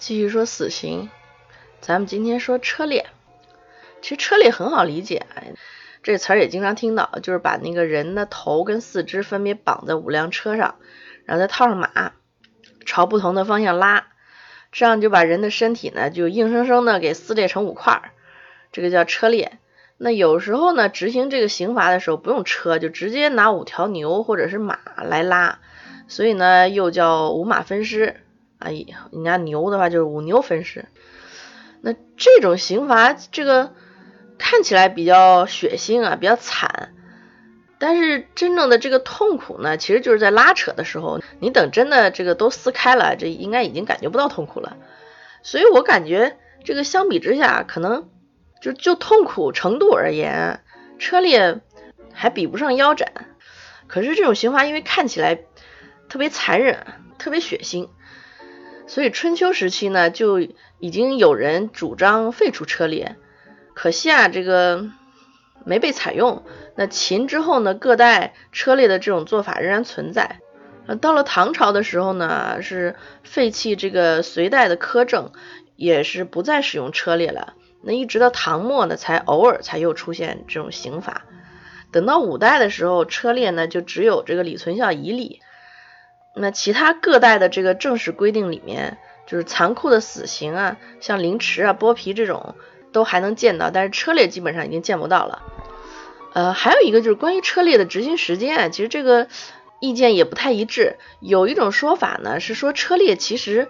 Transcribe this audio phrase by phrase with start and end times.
[0.00, 1.10] 继续说死刑，
[1.82, 3.04] 咱们今天说车裂。
[4.00, 5.26] 其实车裂很好理解，
[6.02, 10.76] 这词儿也经常听到，就是把那个人的头跟四肢分别绑在五辆车上，
[11.26, 12.12] 然后再套上马，
[12.86, 14.06] 朝不同的方向拉，
[14.72, 18.10] 这样就把人的身体呢就硬生生的给撕裂成五块儿，
[18.72, 19.58] 这个叫车裂。
[19.98, 25.58] 那有时候呢，执行这个刑罚的时候不用车，就直接拿五条牛或者是马来拉，
[26.08, 28.22] 所以呢又叫五马分尸。
[28.60, 30.84] 哎呀，人家牛的话就是五牛分尸。
[31.80, 33.72] 那这种刑罚，这个
[34.38, 36.94] 看起来比较血腥啊，比较惨。
[37.78, 41.20] 但是真正的这个痛苦呢，其实就是在拉扯的时候。
[41.38, 44.76] 你等真的这个都撕开了，这应该已经感觉不到痛苦了。
[45.42, 48.10] 所以我感觉这个相比之下，可能
[48.60, 50.62] 就就痛苦程度而言，
[50.98, 51.60] 车裂
[52.12, 53.10] 还比不上腰斩。
[53.86, 55.36] 可是这种刑罚因为看起来
[56.10, 57.88] 特别残忍，特别血腥。
[58.90, 63.14] 所以春秋时期呢，就已经有人主张废除车裂，
[63.72, 64.90] 可惜啊，这个
[65.64, 66.42] 没被采用。
[66.74, 70.40] 那秦之后呢，各代车裂的这种做法仍然存在。
[70.88, 75.30] 呃，到了唐朝的时候呢，是废弃这个隋代的苛政，
[75.76, 77.54] 也是不再使用车裂了。
[77.82, 81.26] 那一直到唐末呢，才偶尔才又出现这种刑法。
[81.92, 85.38] 等到五代的时候，车裂呢就只有这个李存孝一例。
[86.34, 92.54] 那其他各代的这个正式规定里面，就是残酷的死刑啊，像凌迟啊、剥皮这种
[92.92, 95.42] 都还能见到，但是车裂基本上已经见不到了。
[96.32, 99.26] 呃，还有一个就是关于车裂的执行时间，其实这个
[99.80, 100.98] 意见也不太一致。
[101.18, 103.66] 有一种说法呢是说车裂其实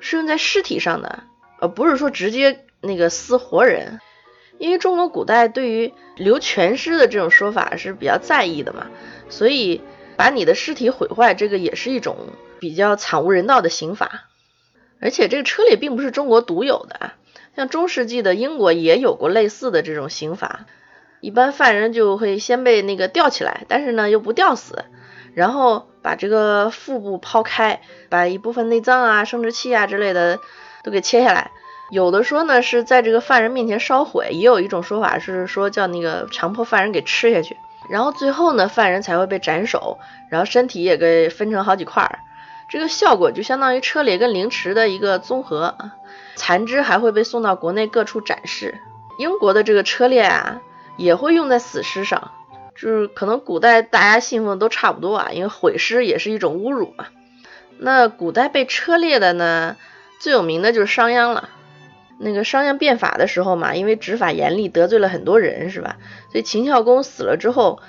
[0.00, 1.24] 是用在尸体上的，
[1.60, 4.00] 呃，不是说直接那个撕活人，
[4.56, 8.86] 因为中国古代对于留全尸的这种说法是比较在意的嘛，
[9.28, 9.82] 所以。
[10.20, 12.14] 把你的尸体毁坏，这个也是一种
[12.58, 14.24] 比较惨无人道的刑罚。
[15.00, 17.14] 而且这个车裂并不是中国独有的啊，
[17.56, 20.66] 像中世纪的英国也有过类似的这种刑罚。
[21.22, 24.84] 一般犯人就会先被那个吊起来，但是呢又不吊死，
[25.32, 30.38] 然后把这个腹部剖开，把一部分内脏啊、生殖器啊之类的
[30.84, 31.50] 都给切下来。
[31.90, 37.56] 有的说呢是在这个犯人面前烧毁，也有一种说法是说叫那个强迫犯人给吃下去。
[37.90, 39.98] 然后最后呢，犯人才会被斩首，
[40.30, 42.20] 然后身体也给分成好几块儿，
[42.68, 45.74] 这个效果就相当于车裂跟凌迟的一个综合，
[46.36, 48.78] 残肢还会被送到国内各处展示。
[49.18, 50.60] 英国的这个车裂啊，
[50.96, 52.30] 也会用在死尸上，
[52.76, 57.06] 就是可能古代大家信奉都差不多啊，因为毁尸也是一种侮辱嘛。
[57.78, 59.76] 那古代被车裂的呢，
[60.20, 61.48] 最有名的就是商鞅了。
[62.22, 65.96] 那个商鞅变法的时候嘛，因为执法严厉，得罪了很多人，是吧？
[66.30, 67.80] 所以秦孝公死了之后，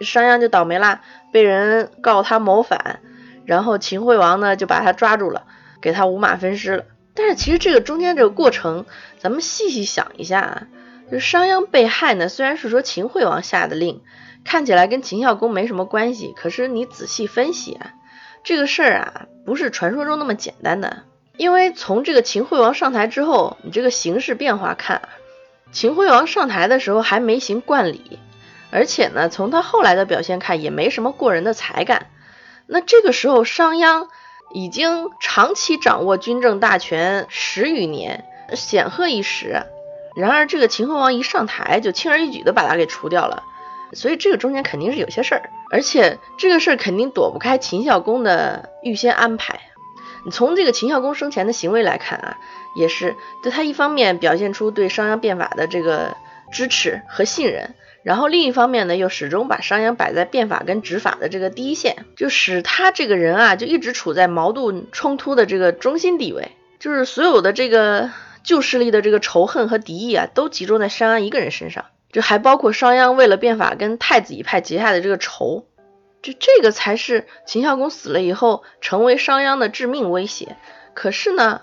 [0.00, 1.02] 商鞅就倒霉啦，
[1.32, 2.98] 被人告他谋反，
[3.44, 5.44] 然后秦惠王呢就把他抓住了，
[5.80, 6.84] 给他五马分尸了。
[7.14, 8.86] 但是其实这个中间这个过程，
[9.20, 10.66] 咱们细细想一下啊，
[11.10, 14.02] 就商鞅被害呢，虽然是说秦惠王下的令，
[14.44, 17.94] 看起来跟秦孝公没什么关系，可是你仔细分析啊，
[18.42, 21.04] 这个事儿啊，不是传说中那么简单的。
[21.36, 25.02] 因为从这个秦惠王上台之后，你这个形势变化看，
[25.72, 28.18] 秦惠王上台的时候还没行冠礼，
[28.70, 32.06] 而且呢，从他后来的表现看，也没什么过人的才干。
[32.66, 34.08] 那这个时候，商鞅
[34.54, 38.24] 已经长期掌握军政大权十余年，
[38.54, 39.62] 显赫一时。
[40.16, 43.42] 然而，这个秦惠王一上台，就轻而易举的把他给除掉了。
[43.92, 49.60] 所以，这个中间肯定是有些事儿，而且这个事儿肯定躲不开秦孝公的预先安排。
[50.26, 52.36] 你从这个秦孝公生前的行为来看啊，
[52.74, 53.14] 也是
[53.44, 56.16] 对他一方面表现出对商鞅变法的这个
[56.50, 66.50] 支持和信任，然后另一方面呢，又始终把商鞅摆在变法跟执法的这个第一线，就使他这个人啊，就一直处在矛盾冲突的这个中心地位，
[66.80, 68.10] 就是所有的这个
[68.42, 75.66] 旧势力的这个仇恨和敌意啊，都集中在商鞅一个人身上，就还包括商鞅为了变法跟太子一派结下的这个仇。
[76.22, 80.56] 就这个才是秦孝公死了以后成为商鞅的致命威胁。
[80.94, 81.62] 可是呢，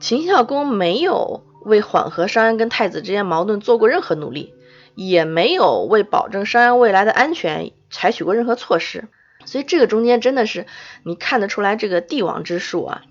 [0.00, 4.54] 秦孝公没有为缓和商鞅跟太子之间矛盾做过任何努力，
[4.94, 9.08] 也没有为保证商鞅未来的安全采取过任何措施。
[9.44, 10.66] 所以这个中间真的是
[11.02, 13.02] 你看得出来这个帝王之术啊。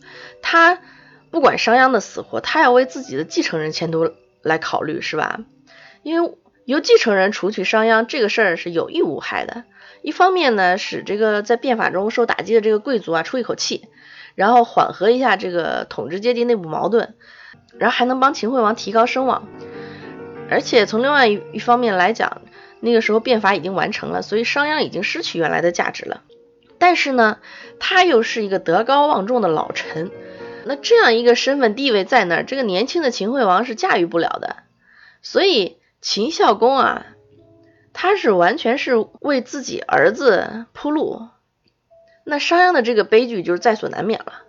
[0.41, 0.79] 他
[1.31, 4.11] 不管商鞅的死活，他要为自己的继承人前途
[4.41, 5.41] 来考虑，是吧？
[6.03, 6.37] 因为
[6.69, 9.63] 由继承人除去商鞅这个事儿是有益无害的。
[10.03, 13.87] 一方面呢，使这个在变法中受打击的这个贵族啊出一口气，
[14.35, 17.15] 然后缓和一下这个统治阶级内部矛盾，
[17.79, 19.47] 然后还能帮秦惠王提高声望。
[20.47, 22.43] 而且从另外一一方面来讲，
[22.81, 26.21] 那个时候变法已经完成了，所以商鞅已经失去原来的价值了。
[26.77, 27.39] 但是呢，
[27.79, 30.11] 他又是一个德高望重的老臣，
[30.65, 34.57] 那这样一个身份地位在那儿，这个年轻的秦惠王是驾驭不了的。
[35.23, 37.05] 所以秦孝公啊，
[37.93, 41.27] 他是完全是为自己儿子铺路。
[42.23, 44.43] 那商鞅的这个悲剧就是在所难免了。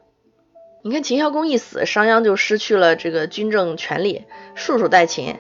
[0.83, 4.25] 你看秦孝公一死，商鞅就失去了这个军政权力，
[4.55, 5.37] 束手待擒。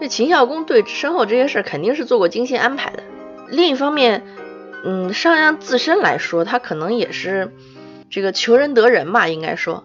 [0.00, 3.02] 这秦孝公对身后这些事儿肯定是做过精心安排的。
[3.48, 4.24] 另一方面，
[4.84, 7.52] 嗯，商鞅自身来说，他可能也是
[8.10, 9.84] 这个求仁得仁嘛，应该说，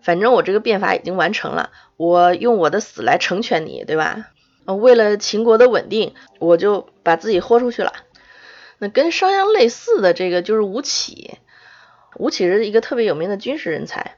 [0.00, 4.28] 反正我这个变法已经完成了，我用我的死来成全你，对吧？
[4.64, 7.92] 呃为了秦国的稳定，我就把自己豁出去了。
[8.78, 11.38] 那跟商鞅类似的这个就是吴起，
[12.16, 14.16] 吴起是一个特别有名的军事人才，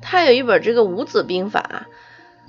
[0.00, 1.86] 他有一本这个《五子兵法》。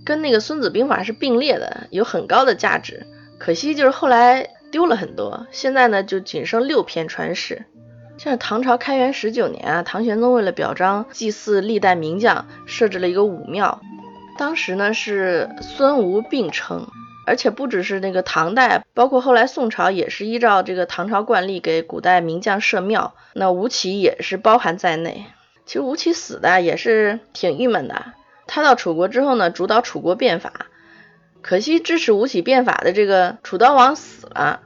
[0.03, 3.07] 跟那个《孙子兵法》是并列的，有很高的价值。
[3.39, 7.65] 可惜就是后来丢了很多，现在呢就仅剩六篇传世。
[8.19, 13.81] 像唐朝开元十九年啊，唐玄宗为了表彰祭祀历代名将，设置了一个武庙。
[14.37, 16.87] 当时呢是孙吴并称，
[17.25, 23.15] 而且不只是那个唐代，包括后来宋朝也是依照这个唐朝惯例给古代名将设庙。
[23.33, 25.25] 那吴起也是包含在内。
[25.65, 28.05] 其实吴起死的也是挺郁闷的。
[28.45, 30.67] 他到楚国之后呢，主导楚国变法，
[31.41, 34.59] 可惜支持吴起变法的这个楚悼王死了，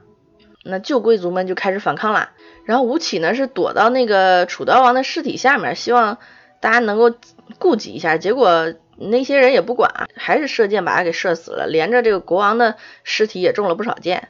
[0.64, 2.30] 那旧贵族们就开始反抗了。
[2.64, 6.18] 然后吴起呢是躲到那个楚悼王的尸体下面，希望
[6.60, 7.16] 大家能够
[7.58, 8.18] 顾及一下。
[8.18, 14.28] 结果那些人也不管，还是射箭把他给射死了，连着这个国王的尸体也中了不少箭。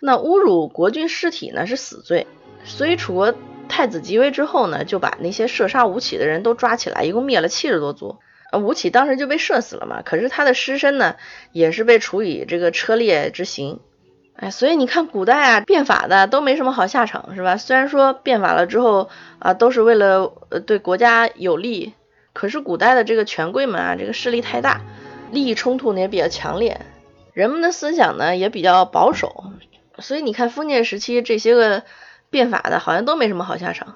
[0.00, 2.26] 那侮辱国君尸体呢是死罪，
[2.64, 3.34] 所以楚国
[3.68, 8.18] 太子即位之后呢，就把那些射杀吴起的人都抓起来，一共灭了七十多族。
[8.52, 11.16] 呃，吴起当时就被射死了嘛，可是他的尸身呢，
[11.52, 13.80] 也是被处以这个车裂之刑。
[14.34, 17.58] 哎，所以你看古代啊，变法的都没什么好下场，是吧？
[17.58, 19.08] 虽然说变法了之后
[19.38, 21.92] 啊，都是为了呃对国家有利，
[22.32, 24.80] 可是古代的这个权贵们啊，这个势力太大，
[25.30, 26.80] 利益冲突呢也比较强烈，
[27.32, 29.52] 人们的思想呢也比较保守，
[29.98, 31.82] 所以你看封建时期这些个
[32.30, 33.94] 变法的，好像都没什么好下场。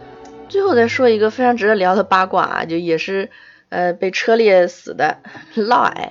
[0.49, 3.31] 最后再说一个非常值得聊的八卦啊，就也是。
[3.71, 5.19] 呃，被车裂死的
[5.53, 6.11] 嫪毐，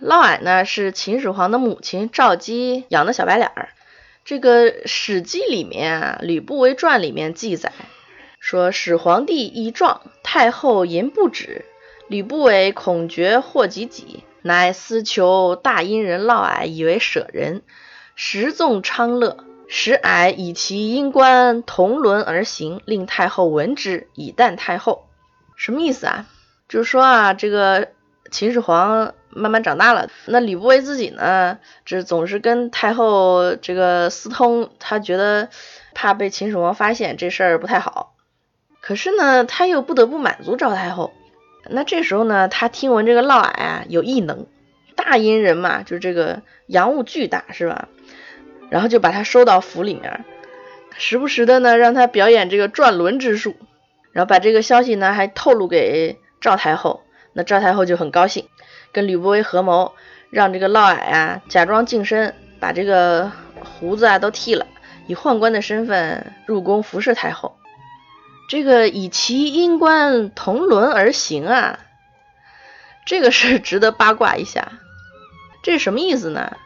[0.00, 3.68] 嫪毐呢是秦始皇的母亲赵姬养的小白脸儿。
[4.24, 7.70] 这个《史记》里面啊，《吕不韦传》里面记载
[8.44, 11.64] 说，始皇帝一状，太后淫不止，
[12.08, 17.62] 吕不韦恐觉祸及己，乃私求大阴人嫪毐以为舍人，
[18.14, 25.06] 时纵昌乐，使毐以其阴官同伦而行，令太后闻之，以啖太后。
[25.56, 26.26] 什么意思啊？
[26.68, 27.92] 就是说啊，这个
[28.30, 35.48] 秦始皇慢慢长大了，那吕不韦自己呢，这总是跟太后这个私通，他觉得
[35.94, 38.10] 怕被秦始皇发现这事儿不太好。
[38.86, 41.14] 可是呢，他又不得不满足赵太后。
[41.70, 44.46] 那这时候呢，他听闻这个嫪毐啊有异能，
[44.94, 47.88] 大阴人嘛，就是这个阳物巨大，是吧？
[48.68, 50.26] 然后就把他收到府里面，
[50.98, 53.56] 时不时的呢让他表演这个转轮之术，
[54.12, 56.18] 然后把这个消息呢还透露给。
[56.42, 57.00] 赵太后，
[57.32, 58.46] 那赵太后就很高兴，
[58.92, 59.92] 跟吕不韦合谋，
[60.28, 63.32] 让这个嫪毐啊假装净身，把这个
[63.78, 64.66] 胡子啊都剃了，
[65.06, 67.56] 以宦官的身份入宫服侍太后。
[68.48, 71.78] 这个以其阴官同轮而行啊，
[73.06, 74.72] 这个是值得八卦一下。
[75.62, 76.56] 这是什么意思呢？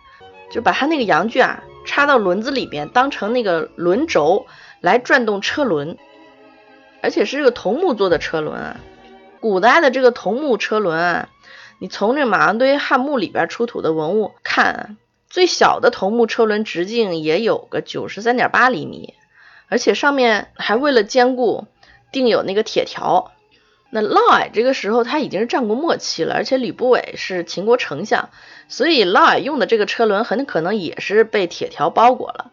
[0.51, 4.47] 就把他那个阳具啊插到轮子里边，当成那个轮轴
[4.81, 5.97] 来转动车轮，
[7.01, 8.81] 而且是这个桐木做的车轮啊。
[9.41, 11.29] 古代的这个桐木车轮啊，
[11.79, 14.97] 你从这马王堆汉墓里边出土的文物看，
[15.31, 19.15] 最小的桐木车轮直径也有个九十三点八厘米，
[19.69, 21.67] 而且上面还为了坚固
[22.13, 23.33] 定有那个铁条。
[23.91, 28.29] 那嫪毐这个时候他已经是战国末期了，而且吕不韦是秦国丞相，
[28.69, 32.51] 所以嫪毐用的这个车轮很可能也是被铁条包裹了。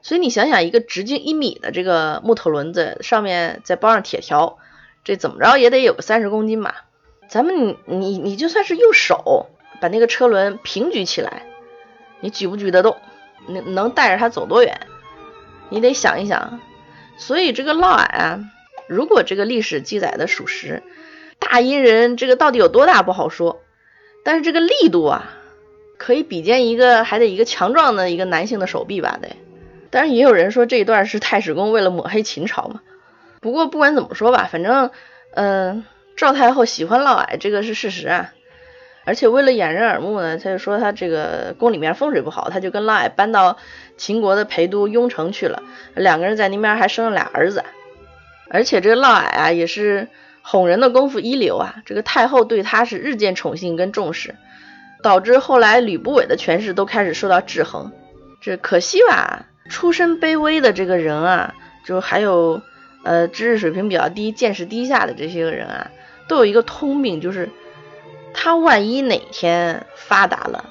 [0.00, 4.58] 所以你想想，一个直径一米的这个木头轮子上面再包上铁条。
[5.04, 6.84] 这怎么着也得有个三十公斤吧？
[7.28, 11.42] 咱们你你你就算是用手把那个车轮平举起来，
[12.20, 12.96] 你举不举得动？
[13.48, 14.80] 能能带着它走多远？
[15.68, 16.60] 你得想一想。
[17.16, 18.40] 所以这个嫪毐啊，
[18.92, 20.82] 如果这个历史记载的属实，
[21.38, 23.60] 大殷人这个到底有多大不好说，
[24.24, 25.32] 但是这个力度啊，
[25.98, 29.18] 可以比肩一个还得一个强壮的一个男性的手臂吧？
[29.20, 29.30] 得。
[29.90, 32.80] 当然也有人说这一段是太史公为了抹黑秦朝嘛。
[33.40, 34.90] 不过不管怎么说吧，反正，
[35.34, 35.84] 嗯，
[36.16, 38.32] 赵太后喜欢嫪毐，这个是事实啊。
[39.04, 43.58] 而且为了掩人耳目呢，他就说他这个宫里面风水不好，他就跟嫪毐搬到
[43.96, 45.62] 秦国的陪都雍城去了。
[45.94, 47.64] 两个人在那边还生了俩儿子。
[48.52, 50.08] 而且这个嫪毐啊，也是
[50.42, 54.34] 哄人的功夫一流啊，这个太后对他是日渐宠幸跟重视，
[55.02, 57.90] 导致后来吕不韦的权势都开始受到制衡。
[58.42, 61.54] 这可惜吧，出身卑微的这个人啊，
[61.86, 62.60] 就还有
[63.04, 65.90] 呃知识水平比较低、见识低下的这些个人啊，
[66.28, 67.48] 都有一个通病，就是
[68.34, 70.66] 他万一哪天发达了，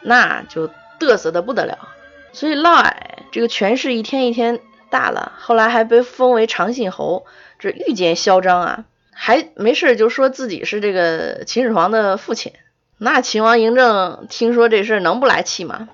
[0.00, 1.90] 那就嘚瑟的不得了。
[2.32, 2.94] 所以嫪毐
[3.30, 4.60] 这个权势一天一天
[4.94, 7.26] 大了，后来还被封为长信侯。
[7.58, 12.52] 这愈见嚣张啊，还没事就说自己是这个秦始皇的父亲。
[12.98, 15.88] 那秦王嬴政听说这事能不来气吗？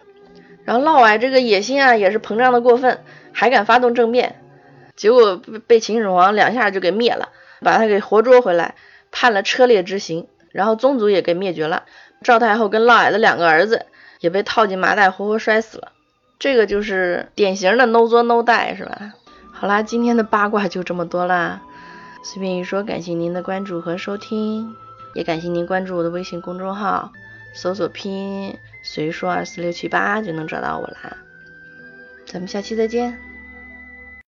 [0.64, 3.00] 然后嫪毐这个野心啊也是膨胀的过分，
[3.33, 4.42] 还敢发动政变，
[4.97, 7.30] 结果被被秦始皇两下就给灭了，
[7.62, 8.75] 把他给活捉回来，
[9.11, 11.85] 判了车裂之刑，然后宗族也给灭绝了。
[12.23, 13.87] 赵太后跟嫪毐的两个儿子
[14.21, 15.92] 也被套进麻袋，活活摔死了。
[16.40, 19.12] 这个就是典型的 no 作 no die 是吧？
[19.52, 21.61] 好啦，今天的八卦就这么多啦。
[22.23, 24.75] 随便一说，感谢您的关注和收听，
[25.14, 27.12] 也感谢您关注我的微信公众号，
[27.52, 31.14] 搜索拼音随说二四六七八就能找到我啦。
[32.25, 33.29] 咱们下期再见。